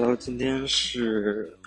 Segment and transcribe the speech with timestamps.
[0.00, 1.58] Hello，今天是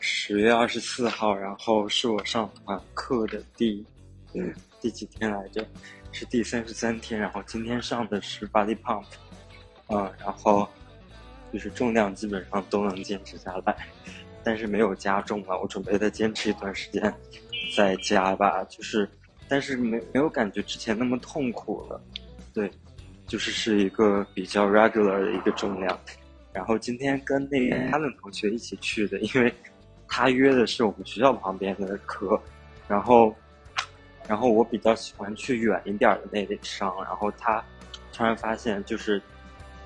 [0.00, 3.84] 十月二十四号，然后是我上团课的第
[4.32, 5.62] 嗯第几天来着？
[6.10, 7.20] 是第三十三天。
[7.20, 9.04] 然后今天上的是 Body Pump，
[9.88, 10.66] 嗯，然后
[11.52, 13.76] 就是重量基本上都能坚持下来，
[14.42, 15.60] 但是没有加重了。
[15.60, 17.14] 我准备再坚持一段时间
[17.76, 19.06] 再加吧，就是
[19.50, 22.00] 但是没没有感觉之前那么痛苦了，
[22.54, 22.70] 对，
[23.26, 26.00] 就是是一个比较 regular 的一个重量。
[26.56, 29.52] 然后今天跟那个 Helen 同学一起去的，因为
[30.08, 32.40] 他约的是我们学校旁边的课，
[32.88, 33.36] 然后，
[34.26, 37.62] 然后我比较喜欢去远一点的那里上，然后他
[38.10, 39.20] 突然发现就是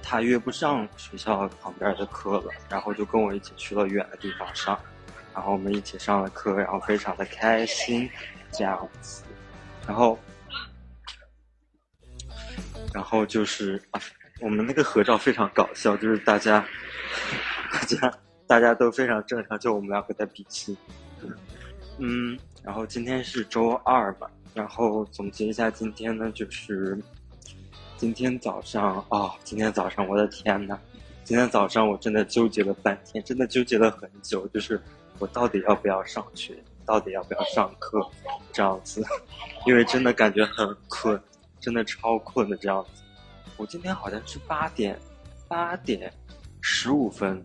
[0.00, 4.78] 他约不上学校旁边的课了，然后就跟我一起去了远的地方上，
[5.34, 8.08] 然后我们一起上了课，然后非常的开心
[8.52, 9.24] 这样子，
[9.88, 10.16] 然后，
[12.94, 14.00] 然后就是啊。
[14.40, 16.66] 我们那个合照非常搞笑，就是大家，
[17.72, 18.14] 大家，
[18.46, 20.76] 大家都非常正常，就我们两个在比心。
[21.98, 26.98] 嗯，然后今天是周二吧，然后总结一下今天呢，就是
[27.98, 30.78] 今天早上啊，今天早上我的天呐，
[31.22, 34.80] 今天早上我真的纠结了半天，真的纠结了很久，就是
[35.18, 36.56] 我到底要不要上学，
[36.86, 38.00] 到底要不要上课
[38.52, 39.04] 这样子，
[39.66, 41.20] 因为真的感觉很困，
[41.60, 43.02] 真的超困的这样子。
[43.60, 44.98] 我今天好像是八点，
[45.46, 46.10] 八点
[46.62, 47.44] 十五分，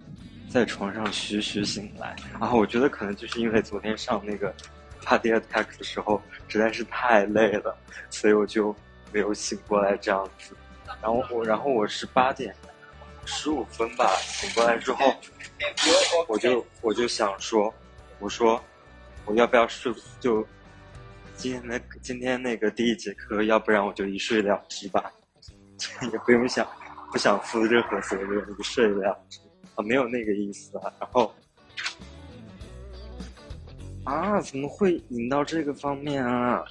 [0.49, 2.15] 在床上徐徐醒来。
[2.39, 4.55] 然后我觉得可能就是因为昨天上那个
[5.03, 7.77] Body Attack 的时候实在是太累了，
[8.09, 8.73] 所以我就
[9.11, 10.55] 没有醒过来这样子。
[11.01, 12.55] 然后我，然后我是八点
[13.25, 15.13] 十五分吧醒过来之后，
[16.29, 17.73] 我就我就想说，
[18.19, 18.63] 我说
[19.25, 19.93] 我要不要睡？
[20.21, 20.47] 就
[21.35, 25.11] 今天那今天那个第一节课，要不然我就一睡了之吧。
[26.11, 26.65] 也不用想，
[27.11, 29.11] 不想负任何责任，就睡了
[29.75, 30.91] 啊，没有那个意思啊。
[30.99, 31.33] 然后
[34.03, 36.63] 啊，怎么会引到这个方面啊？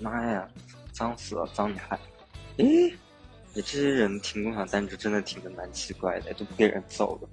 [0.00, 0.46] 妈呀，
[0.92, 1.98] 脏死了，脏你还？
[2.58, 2.92] 诶，
[3.54, 7.28] 你这些人停共享单车真的停的蛮奇怪的，都不给人走的。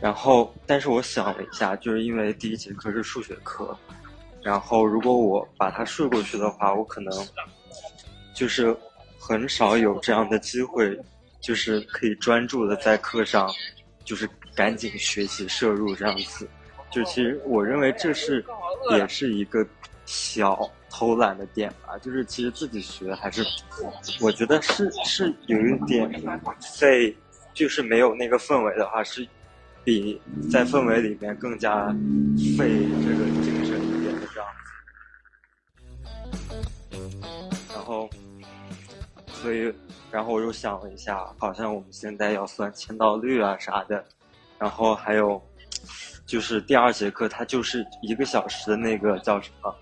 [0.00, 3.76] 然后，但是我想了一下，就是因为第一节课是数学课，
[4.42, 7.12] 然后如果我把它睡过去的话，我可能
[8.34, 8.76] 就是。
[9.32, 10.94] 很少有这样的机会，
[11.40, 13.50] 就是可以专注的在课上，
[14.04, 16.46] 就是赶紧学习摄入这样子。
[16.90, 18.44] 就其实我认为这是
[18.90, 19.66] 也是一个
[20.04, 21.96] 小偷懒的点吧。
[22.02, 23.42] 就是其实自己学还是，
[24.20, 26.10] 我觉得是是有一点
[26.78, 27.16] 费，
[27.54, 29.26] 就是没有那个氛围的话，是
[29.82, 30.20] 比
[30.50, 31.88] 在氛围里面更加
[32.58, 32.68] 费
[33.02, 33.61] 这个精神
[39.42, 39.74] 所以，
[40.08, 44.04] 然后我又想了一下，好像我们现在要算签到率啊啥的，
[44.56, 45.42] 然后还有，
[46.24, 49.76] 就是第二节课它就是一个小时的那个叫什么，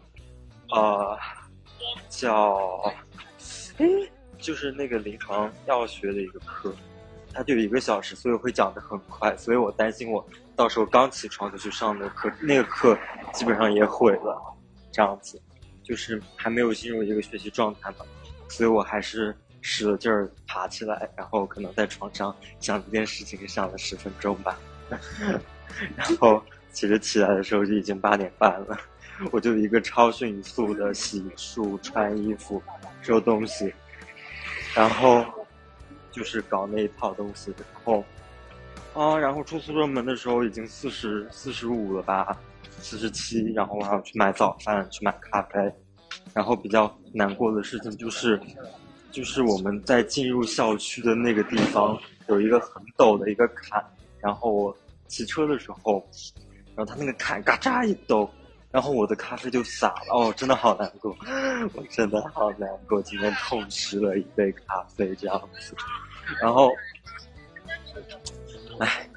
[0.74, 1.18] 呃，
[2.08, 2.56] 叫，
[3.76, 3.86] 哎，
[4.38, 6.74] 就是那个临床药学的一个课，
[7.34, 12.98] 它就一个小时，所以会讲的很快，所以我担心我到时候刚起床就去上那个课，那个课
[13.34, 14.40] 基本上也毁了，
[14.90, 15.38] 这样子，
[15.82, 18.06] 就是还没有进入一个学习状态嘛，
[18.48, 19.36] 所以我还是。
[19.60, 24.58] 使了劲儿爬起来，然后可能在床上想这件事情，想了十分钟吧。
[25.96, 28.76] 然后其实起来的时候就已经八点半了，
[29.30, 32.60] 我就一个超迅速的洗漱、穿衣服、
[33.00, 33.72] 收东西，
[34.74, 35.24] 然后
[36.10, 37.54] 就是搞那一套东西。
[37.56, 38.04] 然后
[38.94, 42.36] 啊，然后出宿舍门的时候已经四十四十五了吧，
[42.80, 43.52] 四十七。
[43.52, 45.72] 然后我还要去买早饭，去买咖啡。
[46.34, 48.40] 然后比较难过的事情就是。
[49.10, 51.98] 就是我们在进入校区的那个地方
[52.28, 53.84] 有一个很陡的一个坎，
[54.20, 54.76] 然后我
[55.08, 56.06] 骑车的时候，
[56.76, 58.30] 然后它那个坎嘎嚓一抖，
[58.70, 61.16] 然后我的咖啡就洒了，哦，真的好难过，
[61.74, 65.74] 我真的好难过，今天痛失了一杯咖啡这样子，
[66.40, 66.70] 然后，
[68.78, 69.08] 唉，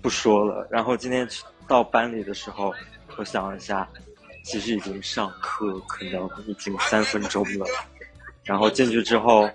[0.00, 0.66] 不说了。
[0.70, 1.28] 然后今天
[1.66, 2.72] 到班里的时候，
[3.16, 3.88] 我想一下，
[4.44, 7.66] 其实已经上课可能已经三分钟了。
[8.44, 9.48] 然后进去之后，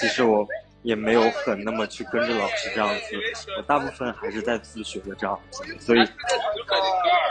[0.00, 0.46] 其实我
[0.82, 3.16] 也没有很那么去跟着老师这样子，
[3.56, 6.06] 我大部分还是在自学的这样子，所以，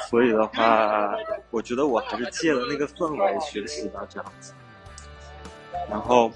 [0.10, 1.14] 所以的话，
[1.52, 4.54] 我觉得我还是借了那个氛围学习的这样子。
[5.90, 6.32] 然后，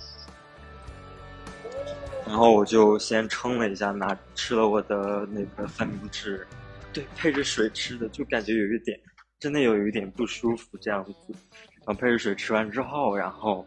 [2.28, 6.48] 然后我就先称了一下，拿吃了我的那个三明治，
[6.94, 9.00] 对，配着水吃的，就感觉有一点，
[9.40, 11.14] 真的有一点不舒服这样子。
[11.30, 13.66] 然后配着水吃完之后，然后。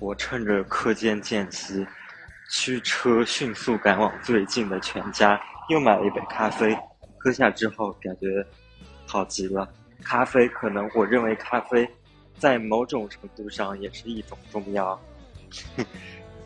[0.00, 1.86] 我趁着课间间隙，
[2.50, 5.38] 驱车迅速赶往最近的全家，
[5.68, 6.74] 又买了一杯咖啡。
[7.18, 8.44] 喝下之后，感觉
[9.06, 9.70] 好极了。
[10.02, 11.86] 咖啡可能我认为咖啡
[12.38, 14.98] 在某种程度上也是一种中药，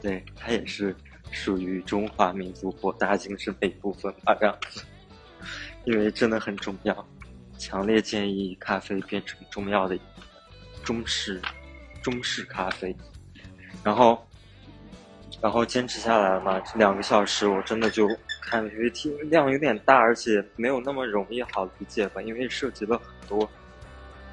[0.03, 0.95] 对，它也是
[1.31, 4.83] 属于中华民族博大精深的一部分吧，这样子。
[5.85, 7.06] 因为真的很重要，
[7.56, 9.97] 强烈建议咖啡变成中药的
[10.83, 11.41] 中式
[12.03, 12.97] 中式咖啡，
[13.84, 14.19] 然后。
[15.42, 18.08] 然后坚持下来了嘛，这两个小时我真的就
[18.40, 23.46] 看 PPT 量有点大，而且没有那么容易好理解吧，因为涉及了很多，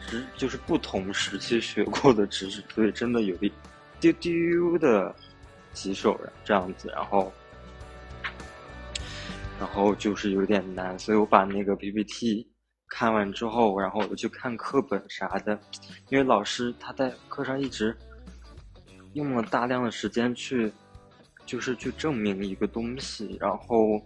[0.07, 3.51] 知就是不同时期学过的知识，所以真的有一
[3.99, 5.13] 丢丢的
[5.73, 6.87] 棘手这样子。
[6.95, 7.33] 然后，
[9.59, 12.47] 然后就是有点难，所以我把那个 PPT
[12.87, 15.59] 看完之后，然后我就看课本啥的，
[16.07, 17.93] 因为老师他在课上一直
[19.13, 20.71] 用了大量的时间去。
[21.43, 24.01] 就是去证明一个东西，然后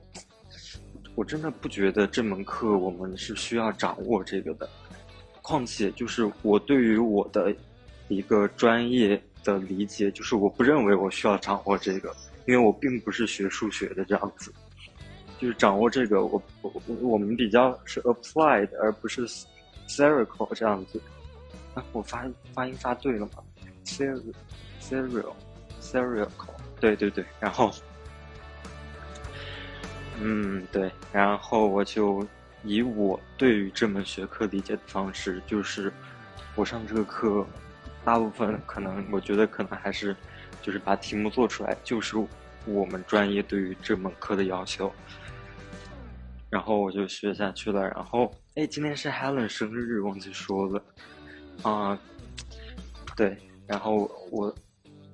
[1.14, 4.68] 我真的不觉得这门课我们是需要掌握这个的。
[5.44, 7.54] 况且，就是我对于我的
[8.08, 12.16] 一个专业的理解，就是我不认为我需要掌握这个，
[12.48, 14.52] 因为我并不是学数学的这样子。
[15.38, 16.72] 就是掌握这个，我我
[17.02, 19.28] 我们比较是 applied 而不是
[19.88, 21.00] theoretical 这样子。
[21.76, 23.44] 啊，我发发音发对了吗
[24.88, 25.34] Serial
[25.82, 26.28] Serial，。
[26.80, 27.72] 对对对，然后，
[30.20, 32.26] 嗯，对，然后我就
[32.64, 35.92] 以我对于这门学科理解的方式，就是
[36.54, 37.46] 我上这个课，
[38.04, 40.16] 大部分可能我觉得可能还是
[40.62, 42.18] 就是把题目做出来，就是
[42.66, 44.92] 我们专业对于这门课的要求。
[46.50, 47.82] 然后我就学下去了。
[47.82, 50.84] 然后，哎，今天是 Helen 生日，忘记说了
[51.64, 51.98] 啊。
[53.16, 53.36] 对，
[53.66, 54.54] 然后我。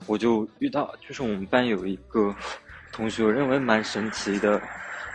[0.08, 2.36] 我就遇到，就是我们班有一个
[2.92, 4.62] 同学，我认为蛮神奇的，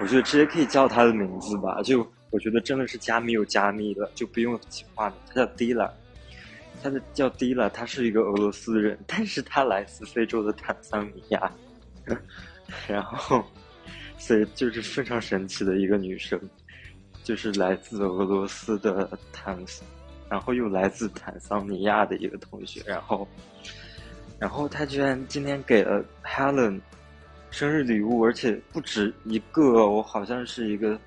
[0.00, 1.82] 我觉得直接可以叫他的名字吧。
[1.82, 5.18] 就我觉得真的是加密又加密了，就不用起化名。
[5.28, 5.90] 他叫 Dila，
[6.82, 11.50] 他的叫 Dila，他是一个俄罗斯人，但是他来自非洲的坦桑尼亚，
[12.88, 13.44] 然后
[14.16, 16.40] 所以就是非常神奇的一个女生，
[17.24, 19.58] 就是来自俄罗斯的坦，
[20.30, 23.26] 然后又来自坦桑尼亚的一个同学，然后。
[24.38, 26.80] 然后他居然今天给了 Helen
[27.50, 30.98] 生日礼物，而且不止一个，我好像是一个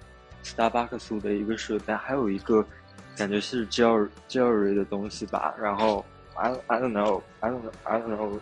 [0.44, 2.66] Starbucks 的一个水杯，还有一个
[3.16, 5.54] 感觉是 jewelry jewelry 的东西吧。
[5.60, 6.04] 然后
[6.36, 8.40] I I don't know I don't I don't know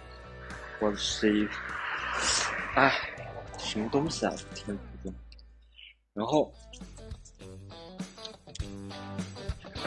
[0.79, 1.47] what she
[2.75, 2.93] 哎，
[3.57, 4.33] 什么东西啊？
[4.55, 4.77] 天
[6.13, 6.53] 然后。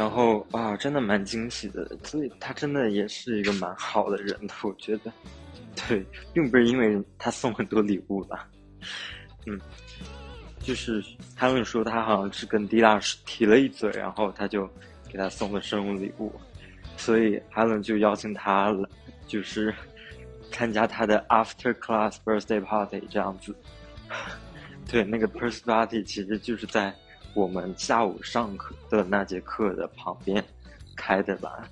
[0.01, 5.13] 然后啊，真的蛮惊喜的，所以他真的也是一个蛮好的人的， 我觉得，
[5.77, 6.03] 对，
[6.33, 8.49] 并不是因为他送很多礼物吧，
[9.45, 9.61] 嗯，
[10.61, 11.05] 就是
[11.37, 14.67] 他们说他好像是跟迪拉提了一嘴，然后他就
[15.07, 16.33] 给他送了生日礼物，
[16.97, 18.89] 所以哈伦就邀请他了，
[19.27, 19.75] 就是
[20.51, 23.55] 参加他的 after class birthday party 这样子，
[24.91, 26.91] 对，那个 birthday party 其实就是在。
[27.33, 30.45] 我们下午上课的那节课的旁边
[30.97, 31.63] 开的吧，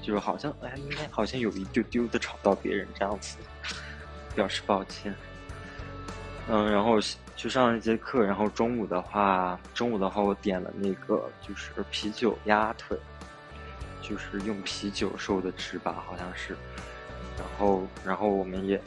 [0.00, 3.36] 就是好像哎，应该好像有一丢丢的吵到别人这样子，
[4.34, 5.14] 表示抱歉。
[6.48, 6.98] 嗯，然后
[7.36, 12.98] 去上一节课，然后中午的话，中午的话我点了那个就是啤酒鸭腿，
[14.00, 16.56] 就是用啤酒收的汁吧，好像是。
[17.36, 18.80] 然后，然后我们也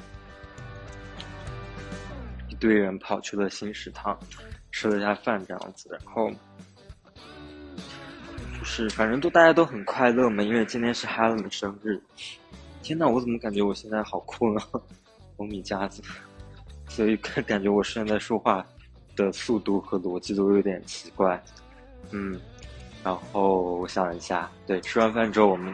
[2.49, 4.17] 一堆人跑去了新食堂。
[4.71, 6.31] 吃了一下饭这样子，然后
[8.59, 12.01] 就是反正都大家都很快乐嘛，因为今天是 Helen 的生日。
[12.81, 14.63] 天呐，我怎么感觉我现在好困啊，
[15.37, 16.01] 欧米茄子，
[16.87, 18.65] 所以感感觉我现在说话
[19.15, 21.41] 的速度和逻辑都有点奇怪。
[22.09, 22.39] 嗯，
[23.03, 25.71] 然后我想一下，对，吃完饭之后我们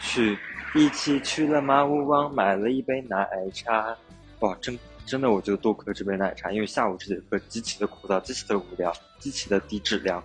[0.00, 0.38] 去
[0.74, 3.94] 一起去了马屋网买了一杯奶茶，
[4.40, 4.78] 哇，真。
[5.06, 10.22] 真的，我觉得多亏这杯奶茶，因为下午这节课极其的枯燥，极其的无聊，极其的低质量。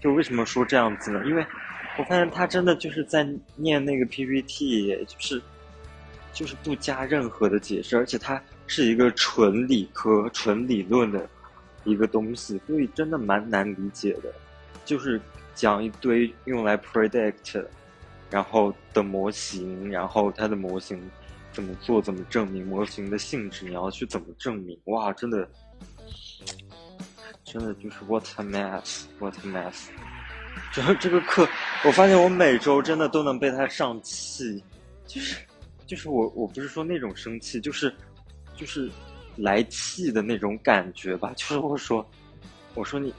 [0.00, 1.22] 就为什么说这样子呢？
[1.24, 1.46] 因为
[1.96, 3.24] 我发现他真的就是在
[3.54, 5.40] 念那个 PPT，就是
[6.32, 11.26] 就是不加任何的解释，而且它是一个纯理科、纯理论的
[11.84, 14.32] 一个东西，所以真的蛮难理解的。
[14.84, 15.20] 就是
[15.54, 17.64] 讲一堆用来 predict，
[18.30, 21.00] 然后的模型，然后它的模型。
[21.54, 22.02] 怎么做？
[22.02, 23.64] 怎么证明模型的性质？
[23.64, 24.76] 你要去怎么证明？
[24.86, 25.48] 哇，真的，
[27.44, 29.86] 真的就是 what a mess，what a mess。
[30.72, 31.48] 主要这个课，
[31.84, 34.62] 我发现我每周真的都能被他上气，
[35.06, 35.36] 就是，
[35.86, 37.94] 就是我我不是说那种生气，就是，
[38.56, 38.90] 就是
[39.36, 41.32] 来气的那种感觉吧。
[41.36, 42.04] 就是我说，
[42.74, 43.14] 我说你，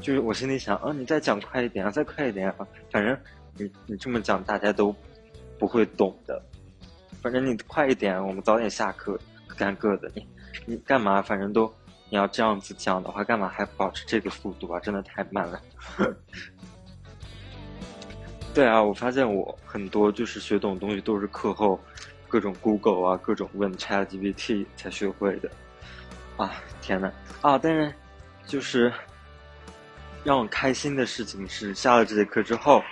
[0.00, 3.18] 就是我心里想，啊，你再讲快一点啊，再快一点啊，反正
[3.56, 4.94] 你你这么讲大家都
[5.58, 6.40] 不会懂的。
[7.22, 10.10] 反正你快一点，我们早点下课，各干各的。
[10.14, 10.26] 你
[10.64, 11.20] 你干嘛？
[11.20, 11.72] 反正都
[12.08, 14.80] 你要这样子讲的话，干嘛还保持这个速度啊？
[14.80, 15.60] 真的太慢了。
[18.52, 21.78] 对啊，我发现我很多就是学懂东西都是课后
[22.26, 25.50] 各种 Google 啊，各种问 ChatGPT 才学会的。
[26.36, 27.12] 啊，天呐，
[27.42, 27.58] 啊！
[27.58, 27.92] 但是
[28.46, 28.90] 就是
[30.24, 32.82] 让我开心的事情是，下了这节课之后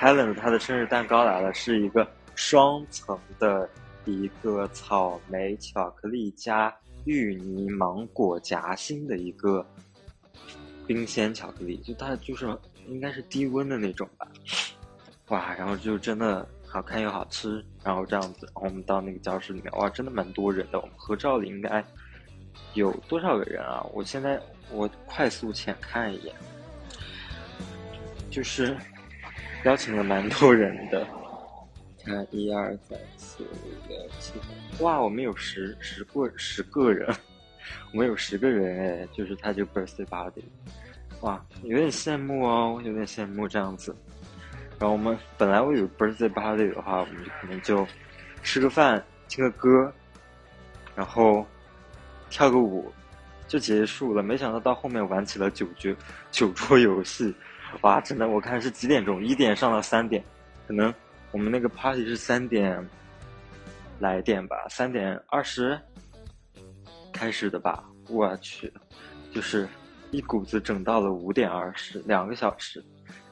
[0.00, 3.68] ，Helen 她的生日蛋糕来了，是一个双层的
[4.04, 6.72] 一个草莓巧克力加
[7.06, 9.66] 芋泥芒果夹心的一个
[10.86, 12.46] 冰鲜巧克力，就它就是
[12.86, 14.28] 应该是低温的那种吧。
[15.28, 20.78] 哇，然后就真的好看又好吃，然后这样子，然后我们到那个教室里面，哇，真的蛮多人的。
[20.78, 21.82] 我们合照里应该
[22.74, 23.82] 有多少个人啊？
[23.92, 24.40] 我现在
[24.70, 26.34] 我快速浅看一眼，
[28.30, 28.76] 就是
[29.64, 31.04] 邀请了蛮多人的。
[32.06, 34.34] 看，一二三四五六七，
[34.82, 37.12] 哇，我们有十十个十个人，
[37.92, 40.44] 我们有十个人哎，就是他就 birthday party，
[41.22, 43.94] 哇，有点羡慕哦，有点羡慕这样子。
[44.78, 47.86] 然后我们本来我有 birthday party 的话，我们就可能就
[48.44, 49.92] 吃个饭、听个歌，
[50.94, 51.44] 然后
[52.30, 52.92] 跳个舞
[53.48, 54.22] 就结束了。
[54.22, 55.96] 没想到到后面玩起了酒局
[56.30, 57.34] 酒桌游戏，
[57.80, 58.00] 哇！
[58.00, 59.24] 真的，我看是几点钟？
[59.24, 60.22] 一点上到三点，
[60.68, 60.94] 可能
[61.36, 62.82] 我们那个 party 是三点
[63.98, 65.78] 来点吧，三点二十
[67.12, 67.84] 开始的吧。
[68.08, 68.72] 我去，
[69.34, 69.68] 就是
[70.12, 72.82] 一股子整到了五点二十，两个小时。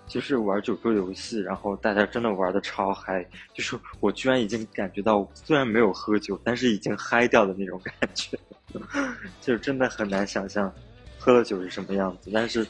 [0.07, 8.39] 就是玩酒桌游戏，然后大家真的玩的超嗨，就是我居然已经感觉到，虽然没有喝酒，但是已经嗨掉的那种感觉，
[9.41, 10.71] 就真的很难想象
[11.19, 12.31] 喝了酒是什么样子。
[12.35, 12.67] 但是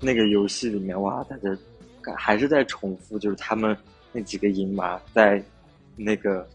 [0.00, 1.54] 那个游戏里面，哇，大家
[2.12, 3.76] 还是在重复，就是他们
[4.12, 5.42] 那几个银娃在
[5.96, 6.46] 那个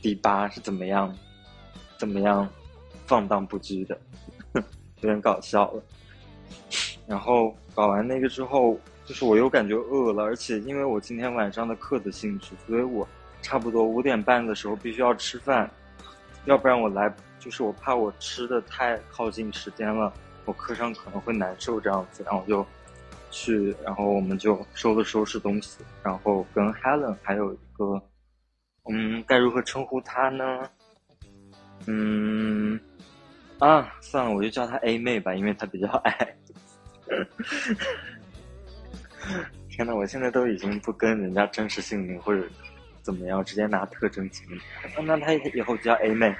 [0.00, 1.14] 第八是怎么样，
[1.98, 2.48] 怎么样
[3.06, 3.98] 放荡不羁的，
[4.54, 4.62] 有
[5.00, 5.82] 点搞笑了。
[7.06, 13.06] 然后搞完那个之后，就是我又感觉饿了，而且因为我今天晚上的课的性质，所以我
[13.42, 15.70] 差不多五点半的时候必须要吃饭，
[16.46, 20.12] 要不然我来就是我怕我吃的太靠近时间了，
[20.44, 22.66] 我课上可能会难受这样子，然后我就
[23.30, 28.00] 去，然后我们就收了收拾东西，然后跟 Helen 还有一个，
[28.90, 30.68] 嗯，该如何称呼她呢？
[31.86, 32.78] 嗯，
[33.58, 36.36] 啊，算了，我就叫她 A 妹吧，因为她比较矮。
[39.68, 42.42] 天呐，我现在都已经不跟人家真实姓名或者
[43.02, 44.58] 怎么样，直接拿特征起名。
[45.04, 46.34] 那她以后就叫 A 妹，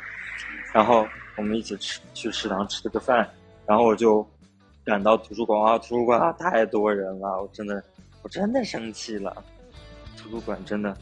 [0.72, 3.28] 然后我们一起吃去食堂吃了个饭，
[3.66, 4.26] 然后我就
[4.86, 7.82] 赶到图书馆啊，图书馆啊太多人了，我真的
[8.22, 9.44] 我真的生气了。
[10.16, 10.96] 图书馆真的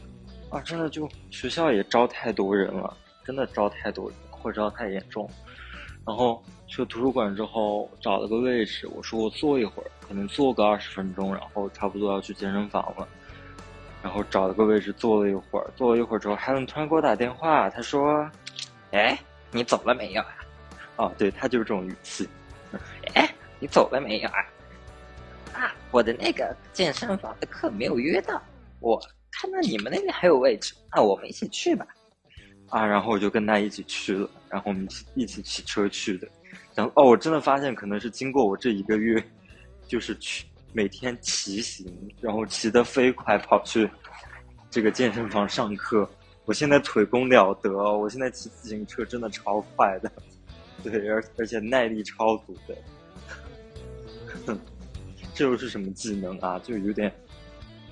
[0.49, 5.29] 啊，真的就学校也招太多人了，真的招太多人，扩招太严重。
[6.03, 13.07] 然后去了图书馆之后，找了个位置，我说我坐一会儿，可能坐个二十分钟，然后差不多要去健身房了。
[14.01, 18.27] 然后找了个位置坐了一会儿，坐了一会儿之后，海伦突然给我打电话，他说
[18.91, 19.17] ：“哎，
[19.51, 20.27] 你走了没有啊？”
[20.97, 22.27] 哦，对他就是这种语气。
[23.59, 24.39] 你走了没有啊？
[25.53, 28.41] 啊，我的那个健身房的课没有约到，
[28.79, 31.87] 我看到你们那边还有位置，那我们一起去吧。
[32.69, 36.27] 啊，然后我就跟他一起去了，然后我们一起骑车去的，
[36.73, 39.23] 然后哦，我真的发现可能是经过我这一个月，
[39.87, 41.85] 就是去每天骑行，
[42.19, 43.89] 然后骑得飞快跑去
[44.69, 46.09] 这个健身房上课，
[46.43, 50.11] 我现在腿功了得，我现在骑自行车真的超快的，
[50.83, 52.75] 对，而而且耐力超足的，
[54.45, 54.59] 哼
[55.33, 56.59] 这又是什么技能啊？
[56.63, 57.11] 就有点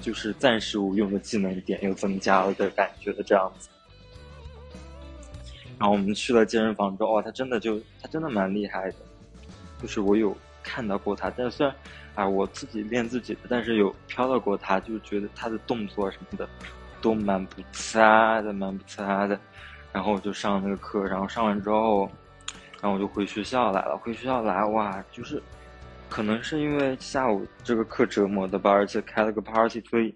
[0.01, 3.69] 就是暂时无用的技能点又增加了的感觉的这样子。
[5.79, 8.95] 然后我们去了健身房之后，哦，他真的就他真的蛮厉害的，
[9.81, 11.75] 就是我有看到过他，但虽然
[12.15, 16.47] 啊我自己练自己的，但是有飘到过他，就觉得他的动作什么的
[17.01, 19.37] 都蛮不差的，蛮不差的。
[19.91, 22.09] 然后我就上那个课，然后上完之后，
[22.81, 23.97] 然后我就回学校来了。
[23.97, 25.41] 回学校来，哇，就是
[26.13, 30.15] 可能是因为下午这个课折磨的吧，而且开了个 party，所以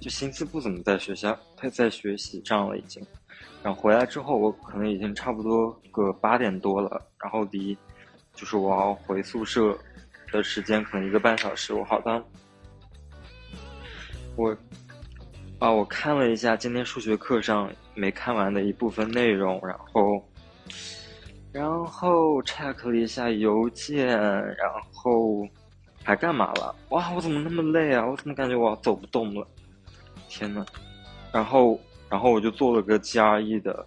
[0.00, 3.06] 就心思不怎么在学校，他在学习上了已经。
[3.62, 7.76] 然后回来之后，我可能已经差不多个八点多了，然后离
[8.32, 9.76] 就是我要回宿舍
[10.32, 11.74] 的时间可能一个半小时。
[11.74, 12.24] 我好像
[14.36, 14.56] 我
[15.58, 20.26] 啊，我看了一下今天数学课上没看完的一部分内容，然后
[21.56, 25.42] 然后 check 了一下邮件，然后
[26.04, 26.74] 还干嘛了？
[26.90, 28.04] 哇，我怎么那么累啊？
[28.04, 29.46] 我怎么感觉我要走不动了？
[30.28, 30.66] 天呐！
[31.32, 33.86] 然后，然后我就做了个 GRE 的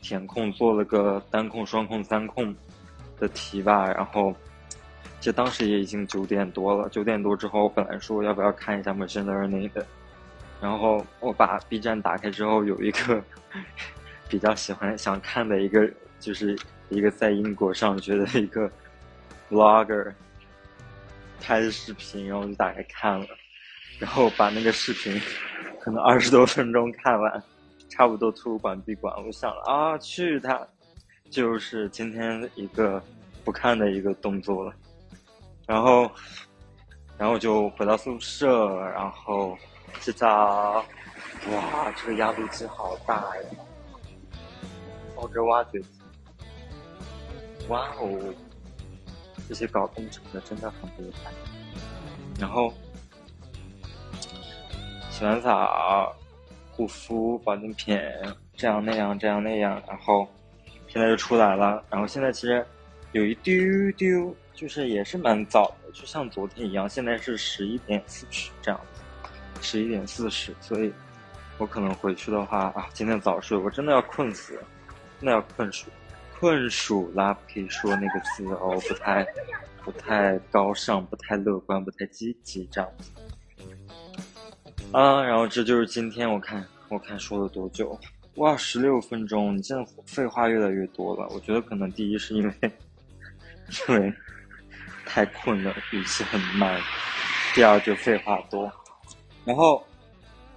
[0.00, 2.56] 填空，做了个单空、双空、三空
[3.18, 3.86] 的题吧。
[3.92, 4.34] 然后，
[5.20, 6.88] 其实当时也已经九点多了。
[6.88, 9.86] 九点多之后，我本来说要不要看一下 machine learning 的，
[10.62, 13.22] 然后我把 B 站打开之后，有一个
[14.30, 15.86] 比较喜欢想看的一个，
[16.18, 18.70] 就是一个在英国上学的一个
[19.50, 20.12] vlogger
[21.40, 23.26] 拍的视频，然后我就打开看了，
[23.98, 25.20] 然后把那个视频。
[25.80, 27.42] 可能二十多分钟看完，
[27.88, 29.14] 差不多图书馆闭馆。
[29.24, 30.66] 我想了啊，去他，
[31.30, 33.00] 就是今天一个
[33.44, 34.74] 不看的一个动作了。
[35.64, 36.10] 然后，
[37.16, 39.56] 然后就回到宿舍，然后
[40.00, 40.84] 洗澡。
[41.52, 43.42] 哇，这个压力机好大呀！
[45.14, 45.95] 抱着挖掘机。
[47.68, 48.34] 哇哦，
[49.48, 51.30] 这些搞工程的真的很厉害。
[52.40, 52.72] 然后。
[55.08, 56.14] 洗完澡，
[56.72, 57.98] 护肤、保健品，
[58.54, 60.28] 这样那样，这样那样，然后
[60.88, 61.82] 现在就出来了。
[61.88, 62.62] 然后现在其实
[63.12, 63.54] 有一丢
[63.96, 66.86] 丢，就是也是蛮早的，就像昨天一样。
[66.86, 69.00] 现在是十一点四十这样子，
[69.62, 70.92] 十一点四十，所以
[71.56, 74.64] 我可能回去的话啊，今天早睡，我真的要困死了，
[75.18, 75.86] 真的要困鼠，
[76.38, 79.26] 困鼠啦，不可以说那个字哦，不太
[79.82, 83.10] 不太高尚，不太乐观，不太积极这样子。
[84.92, 87.98] 啊，然后这就是今天我看我看说了多久，
[88.34, 89.56] 哇，十六分钟！
[89.56, 91.26] 你现在废话越来越多了。
[91.30, 92.54] 我觉得可能第一是因为
[93.88, 94.12] 因为
[95.04, 96.78] 太困了，语气很慢；
[97.54, 98.70] 第二就废话多。
[99.44, 99.82] 然后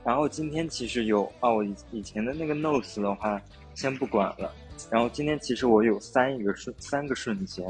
[0.04, 3.42] 然后今天其实有啊，我以以前的那个 notes 的话
[3.80, 4.54] 先不管了。
[4.92, 7.66] 然后今天其实我有三一个瞬三个瞬间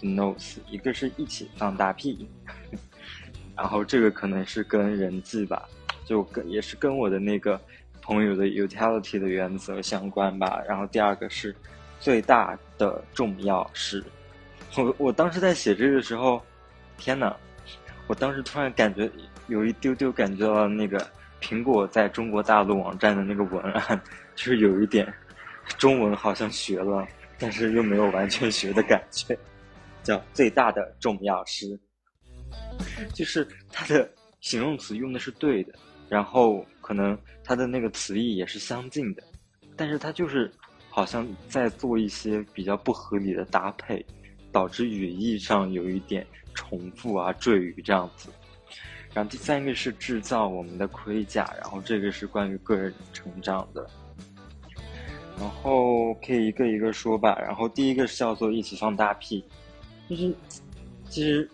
[0.00, 2.26] 的 notes，一个是一起放大屁，
[3.54, 5.68] 然后这个可能是跟人际吧。
[6.06, 7.60] 就跟也是跟我的那个
[8.00, 10.62] 朋友的 utility 的原则相关吧。
[10.66, 11.54] 然后第二个是
[12.00, 14.02] 最大的重要是，
[14.78, 16.42] 我我当时在写这个时候，
[16.96, 17.36] 天呐，
[18.06, 19.08] 我当时突然感觉
[19.46, 21.06] 有一丢丢感觉到那个
[21.38, 24.00] 苹果在中国大陆网站的那个文案，
[24.34, 25.12] 就是有一点
[25.78, 27.06] 中文好像学了，
[27.38, 29.38] 但是又没有完全学的感觉，
[30.02, 31.78] 叫最大的重要是，
[33.14, 35.72] 就是它的形容词用的是对的。
[36.08, 39.22] 然后可能它的那个词义也是相近的，
[39.76, 40.50] 但是它就是
[40.88, 44.04] 好像在做一些比较不合理的搭配，
[44.50, 48.28] 导致语义上有一点重复啊、赘语这样子。
[49.14, 53.88] 然后第三个是制造我们的盔甲，然后这个是关于个人成长的。
[55.40, 57.36] 然后可以一个一个说吧。
[57.40, 59.42] 然后第一个是叫做一起放大屁，
[60.08, 60.32] 就是
[61.08, 61.50] 其实，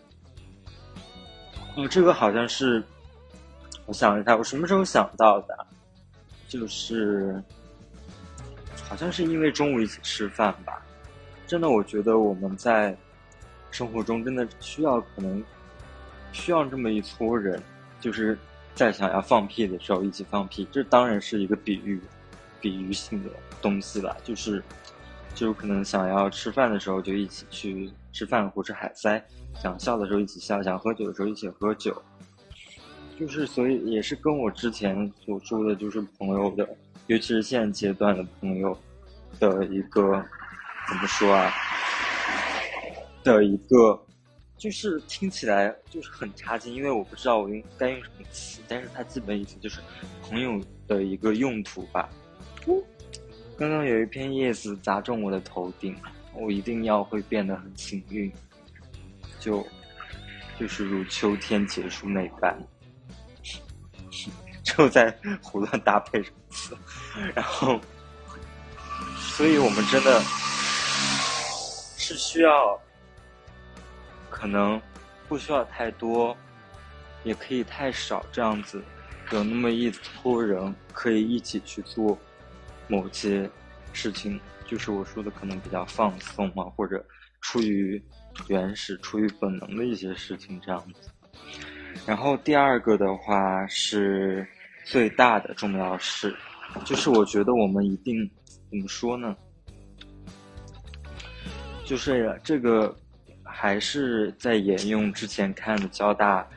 [1.76, 2.82] 哦，这个好像是。
[3.88, 5.56] 我想一下，我什么时候想到的？
[6.48, 7.40] 就是，
[8.82, 10.84] 好像是因为中午一起吃饭吧。
[11.46, 12.96] 真的，我觉得我们在
[13.70, 15.40] 生活中真的需要，可能
[16.32, 17.62] 需要这么一撮人，
[18.00, 18.36] 就是
[18.74, 20.66] 在想要放屁的时候一起放屁。
[20.72, 22.00] 这当然是一个比喻，
[22.60, 24.16] 比喻性的东西吧。
[24.24, 24.62] 就是，
[25.34, 29.22] 就可能想要吃饭的时候就一起去吃饭或者海塞，
[29.60, 32.02] 想笑的时候一起笑，想喝酒的时候一起喝酒。
[33.18, 36.68] 就是，所以也是跟我之前所说的，就是朋友的，
[37.06, 38.78] 尤其是现阶段的朋友
[39.40, 40.22] 的一个
[40.88, 41.50] 怎么说啊？
[43.24, 43.98] 的一个，
[44.56, 49.80] 就是听起来就是很差劲，因为我不知道我用该用什么词，但是它基本意思就是
[50.22, 52.08] 朋友的一个用途吧。
[53.58, 55.96] 刚刚有一片叶子砸中我的头顶，
[56.34, 58.30] 我一定要会变得很幸运，
[59.40, 59.66] 就
[60.58, 62.56] 就是如秋天结束那般。
[64.62, 66.76] 就在胡乱搭配什么词，
[67.34, 67.80] 然后，
[69.16, 70.20] 所以我们真的
[71.96, 72.78] 是需要，
[74.28, 74.78] 可能
[75.28, 76.36] 不需要太多，
[77.22, 78.82] 也可以太少，这样子
[79.30, 82.18] 有那么一撮人可以一起去做
[82.88, 83.48] 某些
[83.92, 87.04] 事情，就是我说的可能比较放松嘛，或者
[87.40, 88.02] 出于
[88.48, 91.10] 原始、出于本能的一些事情这样子。
[92.06, 94.46] 然后第二个的话是。
[94.88, 96.32] 最大的重要事，
[96.84, 98.30] 就是我觉得我们一定
[98.70, 99.36] 怎么说呢？
[101.84, 102.96] 就是这个
[103.42, 106.48] 还是在沿用之前看的交大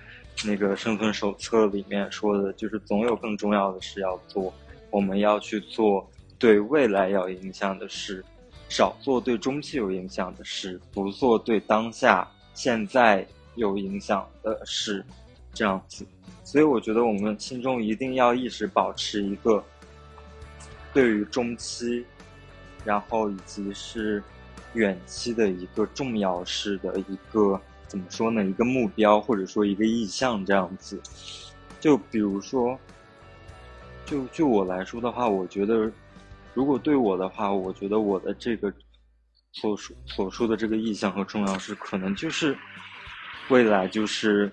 [0.46, 4.54] 那个生存手册里面说的，就是总有更重要的事要做，
[4.92, 6.08] 我们要去做
[6.40, 8.24] 对未来要影响的事，
[8.70, 15.06] 少做对中期有影响的事，不做对当下现在有影响的事，
[15.54, 16.06] 这样子。
[16.46, 19.62] 所以我觉得我们心中一定要一直保持一个
[20.94, 22.06] 对于中期，
[22.86, 24.24] 然后以及是
[24.76, 28.46] 远期的一个重要事的一个怎么说呢？
[28.46, 30.98] 一个目标或者说一个意向这样子。
[31.82, 32.80] 就比如说，
[34.06, 35.92] 就就我来说的话，我觉得。
[36.60, 38.70] 如果对我的话，我觉得我的这个
[39.54, 42.54] 所说所说的这个意向和重要是，可能就是
[43.50, 44.52] 未来就是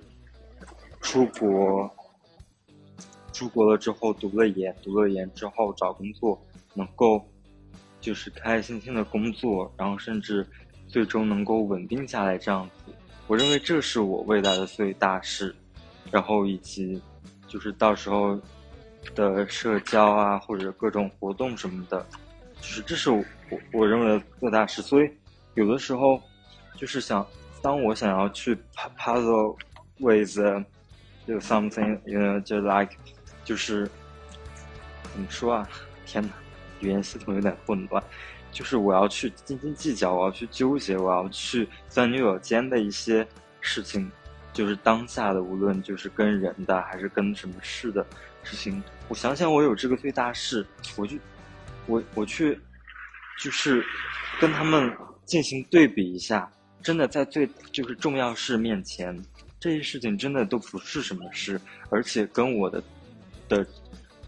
[1.01, 1.91] 出国，
[3.33, 6.41] 出国了之后读了研，读了研之后找工作，
[6.75, 7.21] 能够
[8.01, 10.47] 就是开开心心的工作，然后甚至
[10.87, 12.93] 最终能够稳定下来这样子。
[13.27, 15.53] 我认为这是我未来的最大事，
[16.13, 17.03] 然后以及
[17.49, 18.41] 就是到时候。
[19.15, 22.05] 的社交啊，或者各种活动什么的，
[22.61, 23.25] 就是这是我
[23.73, 24.83] 我认为的最大事。
[24.83, 25.11] 所以
[25.55, 26.21] 有的时候
[26.77, 27.27] 就是想，
[27.63, 28.57] 当我想要去
[28.99, 29.57] puzzle
[29.99, 30.39] with
[31.41, 32.95] something，you know，就 like
[33.45, 33.89] 就是
[35.13, 35.69] 怎么说啊？
[36.05, 36.31] 天哪，
[36.81, 38.03] 语言系统有点混乱。
[38.53, 43.27] 就是我要去斤斤计较，我要去纠结，我要去钻牛角尖的一些
[43.61, 44.11] 事情，
[44.53, 48.07] 就是当下的，无论就是跟人的还是跟什么事的
[48.47, 48.83] 事情。
[49.09, 51.17] 我想想，我有这个最大事，我就，
[51.87, 52.59] 我我去，
[53.39, 53.85] 就是
[54.41, 54.91] 跟他们
[55.25, 56.51] 进行对比一下，
[56.83, 59.17] 真的在最就是重要事面前，
[59.61, 62.83] 这些事情真的都不是什么事，而且跟我的
[63.49, 63.67] 的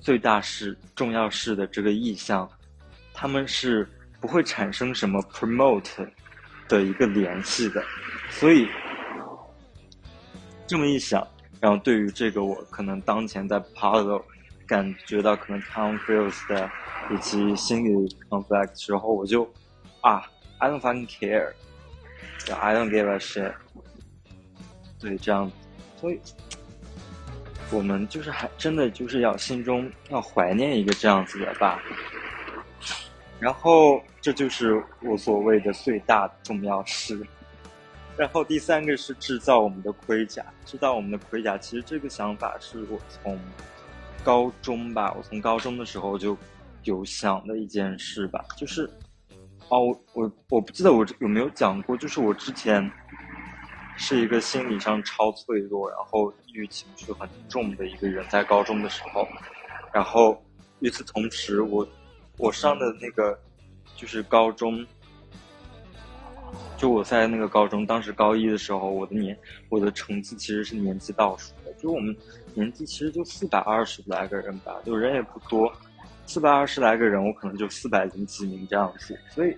[0.00, 2.48] 最大事、重要事的这个意向，
[3.12, 3.88] 他们是
[4.20, 6.08] 不会产生什么 promote
[6.68, 7.84] 的一个联系的，
[8.30, 8.68] 所以
[10.66, 11.26] 这么一想，
[11.60, 14.22] 然后对于这个我可能当前在 puzzle。
[14.66, 16.70] 感觉到可能 confused 的
[17.10, 19.50] 以及心理 conflict 时候，我就
[20.02, 20.22] 啊
[20.58, 23.54] ，I don't fucking care，I don't give a shit。
[25.00, 25.50] 对，这样，
[25.96, 26.20] 所以
[27.70, 31.82] 我们就是还真的就是要心中要怀念一个这样子的吧。
[33.40, 37.26] 然后这就是我所谓的最大的重要事。
[38.18, 41.56] 然后第三个是制造我们的盔甲，制造我们的盔甲。
[41.56, 43.38] 其实这个想法是我从。
[44.24, 46.36] 高中吧，我从高中的时候就
[46.82, 48.82] 有想的一件事吧，就是，
[49.68, 52.90] 哦，我我我不记得我有没有讲过，就是我之前
[53.96, 59.26] 是一个心理上超脆弱，然后抑郁情绪很重的一个人，在高中的时候，
[59.94, 60.44] 然后
[60.80, 61.88] 与此同时，我
[62.36, 63.38] 我上的那个
[63.94, 64.84] 就是高中，
[66.78, 69.36] 就我在那个高中，当时高一的时候，我的年
[69.68, 72.16] 我的成绩其实是年级倒数的，就我们。
[72.54, 75.72] 年级其实就四百二十来个人吧，就人也不多，
[76.26, 79.56] 四百二十来个人，我可能就四百零几名这样子，所以，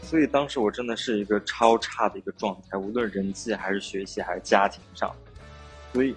[0.00, 5.12] 所以当时我真的是一个超差的一个状态，无论人际还是学习还是家庭上，
[5.92, 6.14] 所以，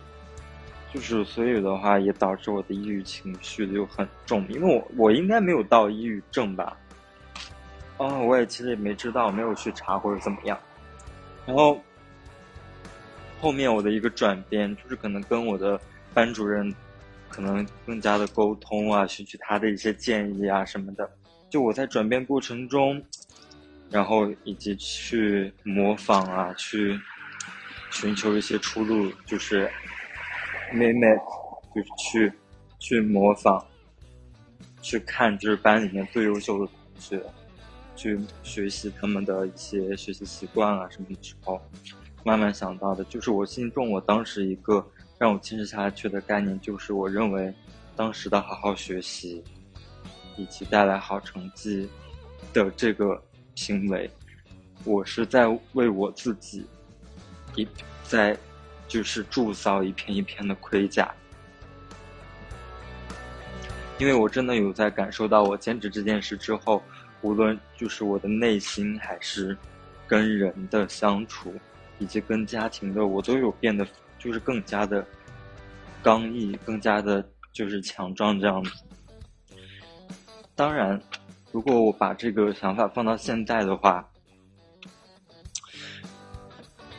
[0.93, 6.77] 就是所以的话也导致我的抑郁情绪就很重，因为我我应该没有到抑郁症吧，
[7.97, 10.57] 哦，我也其实也没知道，没有去查或者怎么样，
[11.45, 11.79] 然后。
[13.41, 15.79] 后面我的一个转变，就是可能跟我的
[16.15, 16.73] 班主任，
[17.29, 21.07] 可能更加的沟通啊，寻求他的一些建议啊什么的。
[21.49, 22.99] 就我在转变过程中，
[23.91, 26.99] 然后以及去模仿啊，去
[27.91, 29.69] 寻求一些出路，就是
[30.73, 31.21] mimic，
[31.75, 32.33] 就是去
[32.79, 33.63] 去模仿，
[34.81, 37.21] 去看就是班里面最优秀的同学，
[37.95, 41.61] 去学习他们的一些学习习惯啊什么的时候。
[42.23, 44.83] 慢慢想到的，就是我心中我当时一个
[45.19, 47.53] 让我坚持下去的概念，就是我认为，
[47.95, 49.43] 当时的好好学习，
[50.35, 51.87] 以及带来好成绩
[52.51, 54.09] 的这个行为，
[54.83, 56.65] 我是在为我自己
[57.55, 57.67] 一
[58.03, 58.35] 在
[58.87, 61.13] 就是铸造一片一片的盔甲，
[63.99, 66.81] 因为我真的有在感受到，我坚持这件事之后，
[67.25, 69.57] 无论就是我的内心还是
[70.07, 71.53] 跟人的相处。
[71.97, 73.87] 以及跟家庭的我都有变得
[74.19, 75.07] 就是更加的
[76.03, 78.71] 刚毅，更加的就是强壮这样子。
[80.53, 81.01] 当然，
[81.53, 84.05] 如果我把这个想法放到现在的话，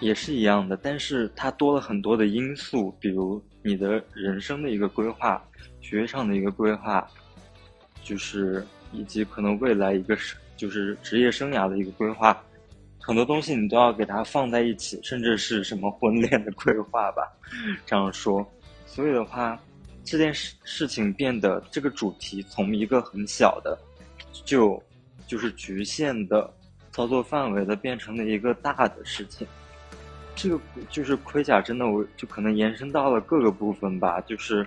[0.01, 5.47] 也是一样的，但是它多了很多的因素，比如你的人生的一个规划、
[5.83, 7.07] 学业上的一个规划，
[8.03, 12.43] 就是以及可能未来一个是就是职业生涯的一个规划。
[12.99, 17.23] 很多东西你都要给它放在一起，甚至是什么婚恋的规划吧，
[17.85, 18.45] 这样说。
[18.85, 19.57] 所以的话，
[20.03, 23.79] 这件事事情变得这个主题从一个很小的，
[24.45, 24.83] 就
[25.27, 26.53] 就是局限的
[26.91, 29.47] 操作范围的变成了一个大的事情。
[30.35, 34.67] 这个就是盔甲，真的我就可能延伸到了各个部分吧，就是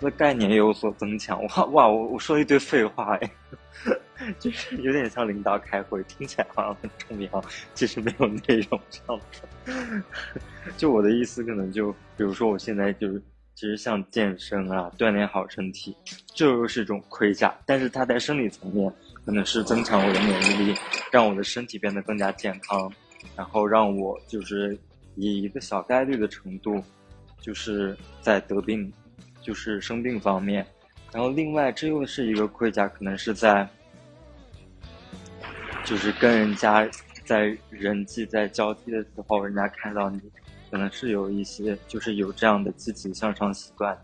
[0.00, 1.42] 的概念也有所增强。
[1.44, 3.30] 哇哇，我我说一堆废话哎，
[4.38, 10.02] 就是有点像领导开会，听起来好像很重要，其实没有内容这样子。
[10.76, 13.22] 就我的意思，可能就比如说我现在就是。
[13.56, 15.94] 其实像健身啊，锻炼好身体，
[16.34, 17.54] 这又是一种盔甲。
[17.66, 18.90] 但是它在生理层面，
[19.22, 20.74] 可能是增强我的免疫力，
[21.12, 22.90] 让我的身体变得更加健康，
[23.36, 24.78] 然后让我就是
[25.14, 26.82] 以一个小概率的程度，
[27.42, 28.90] 就是在得病，
[29.42, 30.66] 就是生病方面。
[31.12, 33.68] 然后另外，这又是一个盔甲，可能是在，
[35.84, 36.88] 就是跟人家
[37.24, 40.20] 在人际在交替的时候，人家看到你。
[40.70, 43.98] 可能是有一些，就是有这样的积极向上习惯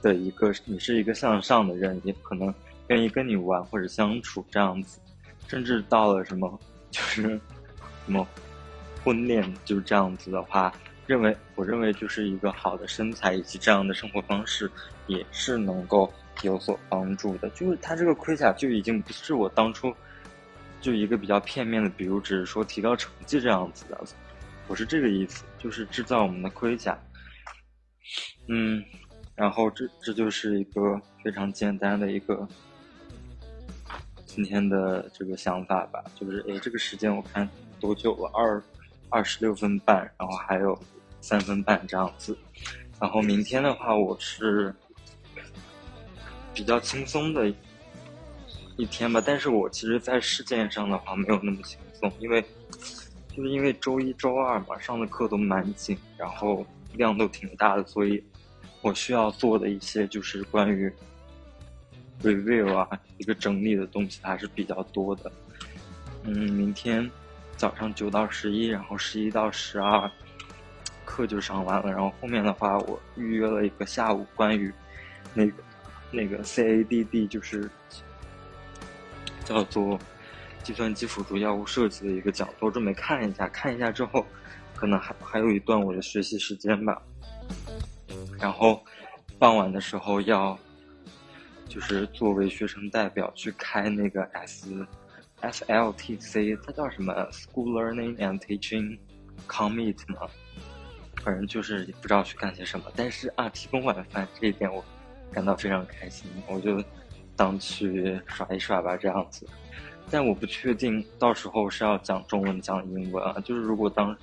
[0.00, 2.54] 的一个，你是一个向上的人，也可能
[2.86, 5.00] 愿意跟你玩或者相处这样子，
[5.48, 6.60] 甚至到了什么，
[6.92, 7.22] 就是
[8.04, 8.24] 什么
[9.02, 10.72] 婚恋就是这样子的话，
[11.06, 14.70] 认为我认为就是一个好的身材以及这样的生活方式
[15.06, 16.12] 也是能够
[16.42, 17.48] 有所帮助的。
[17.50, 19.94] 就是它这个盔甲就已经不是我当初
[20.80, 24.00] 就一个比较片面的，比如只是说提高成绩这样子的。
[24.66, 26.98] 不是这个意思，就是制造我们的盔甲。
[28.48, 28.82] 嗯，
[29.34, 32.48] 然后这这就是一个非常简单的一个
[34.24, 36.02] 今天的这个想法吧。
[36.14, 37.46] 就是诶，这个时间我看
[37.78, 38.30] 多久了？
[38.34, 38.62] 二
[39.14, 40.76] 二十六分半，然后还有
[41.20, 42.36] 三分半这样子。
[43.00, 44.74] 然后明天的话，我是
[46.52, 47.48] 比较轻松的
[48.76, 49.22] 一天吧。
[49.24, 52.44] 但是我其实，在事件上的话，没有那么轻松，因为。
[53.36, 58.22] 就是因为周一、周二嘛，上的课都蛮紧，然后量都挺大的，所以
[58.80, 60.88] 我需要做的一些就是关于
[62.22, 65.32] review 啊，一个整理的东西还是比较多的。
[66.22, 67.10] 嗯，明天
[67.56, 70.10] 早上九到十一，然后十一到十二
[71.04, 74.72] 课就上完了，然后后面的话我预约了一个下午关于
[75.32, 75.52] 那个
[76.10, 77.70] 那个 CADD，就是
[79.44, 79.98] 叫做。
[80.62, 83.46] 计算机辅助药物设计的一个讲座，准备看一下。
[83.48, 84.24] 看一下之后，
[84.74, 87.02] 可能还还有一段我的学习时间吧。
[88.40, 88.82] 然后
[89.38, 90.58] 傍晚的时候要，
[91.68, 94.86] 就是作为学生代表去开那个 S
[95.44, 98.98] S L T C，它叫什么？School Learning and Teaching
[99.46, 100.26] Commit 吗。
[101.22, 102.86] 反正就是不知道去干些什么。
[102.96, 104.82] 但是啊，提供晚饭这一点我
[105.30, 106.82] 感到非常开心，我就
[107.36, 109.46] 当去耍一耍吧，这样子。
[110.10, 113.34] 但我不确定到时候是要讲中文讲英文啊。
[113.44, 114.16] 就是如果当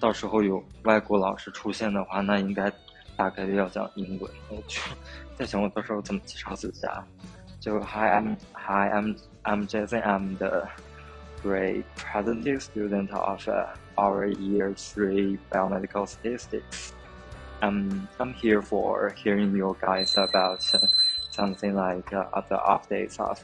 [0.00, 2.72] 到时候有外国老师出现的话，那应该
[3.14, 4.30] 大概率要讲英文。
[4.48, 4.90] 我去
[5.36, 7.06] 在想我到时候怎么介绍自己啊？
[7.62, 10.02] 就 Hi，I'm Hi，I'm I'm Jason.
[10.04, 10.66] I'm the
[11.44, 13.48] grade present student of
[13.96, 16.92] our year three biomedical statistics.
[17.62, 20.60] Um, I'm here for hearing you guys about
[21.30, 23.38] something like the updates of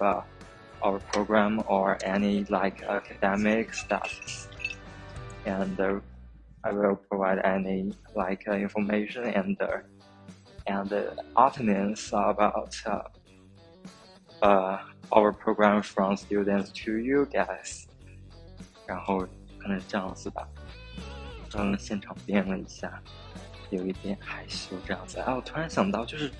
[0.83, 4.48] our program or any like academic stuff.
[5.46, 6.00] And uh,
[6.64, 9.78] I will provide any like uh, information and uh,
[10.66, 10.92] and
[11.37, 12.74] opinions about
[14.40, 14.79] uh,
[15.11, 17.85] our program from students to you guys.
[18.87, 19.27] 然后
[19.59, 20.48] 可能这样子吧，
[21.55, 23.03] 嗯，现场编了一下，
[23.70, 25.18] 有一点害羞这样子。
[25.20, 26.31] 哎，我突然想到，就是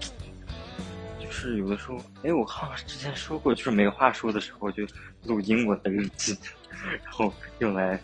[1.18, 4.86] 就是有的时候，哎，我好像之前说过，就是没话说的时候就
[5.24, 6.36] 录英文的日记，
[7.02, 7.98] 然后用来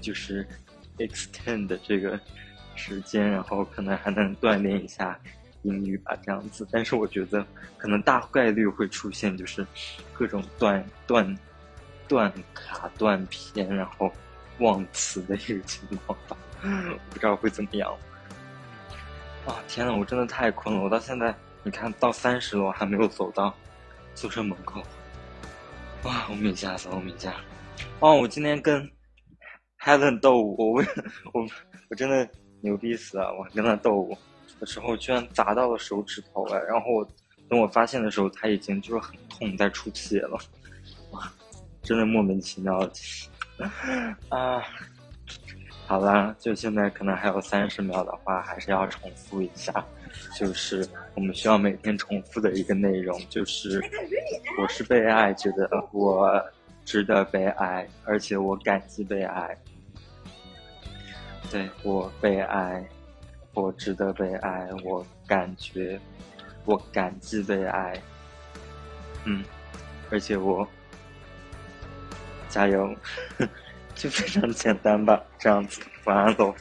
[0.00, 0.46] 就是
[0.96, 2.18] extend 这个
[2.74, 5.20] 时间，然后可能还能锻炼一下
[5.66, 6.66] 英语吧，这样子。
[6.70, 7.44] 但是我觉得
[7.76, 9.66] 可能大概率会出现就是
[10.12, 11.38] 各种断断
[12.08, 14.10] 断卡断片，然后
[14.60, 16.36] 忘词的一个情况吧，
[17.10, 17.92] 不知道会怎么样。
[19.46, 21.34] 啊，天呐，我真的太困了，我到现在。
[21.62, 23.52] 你看到三十楼还没有走到
[24.14, 24.80] 宿舍门口，
[26.04, 26.28] 哇！
[26.30, 27.34] 我米家，我米家，
[27.98, 28.14] 哦！
[28.14, 28.88] 我今天跟
[29.80, 30.84] Helen 斗舞，我
[31.32, 31.44] 我
[31.90, 32.28] 我真的
[32.60, 33.34] 牛逼死了！
[33.36, 34.16] 我跟他斗舞
[34.60, 36.58] 的时候，居然砸到了手指头哎！
[36.68, 37.08] 然后我
[37.48, 40.38] 等我发现的时候，他已经就是很痛，在出血了，
[41.12, 41.32] 哇！
[41.82, 42.78] 真的莫名其妙
[44.28, 44.62] 啊！
[45.86, 49.84] 好啦，就现在可能还有三十秒的话，还是要重复一下。
[50.34, 53.80] 就是我们需要每天重复的一个内容，就是
[54.60, 56.42] 我是被爱着的，我
[56.84, 59.56] 值得被爱，而且我感激被爱。
[61.50, 62.84] 对我被爱，
[63.56, 65.98] 我值得被爱我感觉
[66.66, 68.00] 我感激被爱。
[69.24, 69.42] 嗯
[70.10, 70.68] 而且我
[72.48, 72.94] 加油
[73.96, 76.54] 就非常简单吧这样子晚安喽。